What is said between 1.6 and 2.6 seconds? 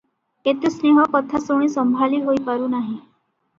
ସମ୍ଭାଳି ହୋଇ